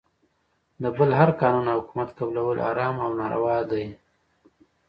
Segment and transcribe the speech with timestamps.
[0.81, 3.85] د بل هر قانون او حکومت قبلول حرام او ناروا دی.